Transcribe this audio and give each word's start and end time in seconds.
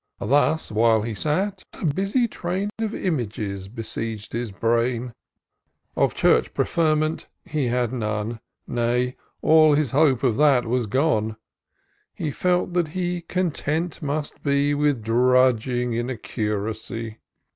Thus, 0.19 0.71
while 0.71 1.03
he 1.03 1.13
sat, 1.13 1.61
a 1.73 1.85
busy 1.85 2.27
train 2.27 2.71
Of 2.79 2.95
images 2.95 3.67
besieged 3.67 4.33
his 4.33 4.51
brain. 4.51 5.01
<^ 5.01 5.01
B 5.05 5.05
TOUR 5.05 5.05
OF 5.05 5.05
DOCTOR 5.05 5.91
SYNTAX 5.93 6.03
Of 6.03 6.19
church 6.47 6.53
preferment 6.55 7.27
he 7.45 7.65
had 7.67 7.93
none; 7.93 8.39
Nay, 8.65 9.15
all 9.43 9.75
his 9.75 9.91
hope 9.91 10.23
of 10.23 10.37
that 10.37 10.65
was 10.65 10.87
gone: 10.87 11.35
He 12.15 12.31
felt 12.31 12.73
that 12.73 12.87
he 12.97 13.21
content 13.21 14.01
must 14.01 14.41
be 14.41 14.73
With 14.73 15.03
drudging 15.03 15.93
in 15.93 16.09
a 16.09 16.17
curacy. 16.17 17.19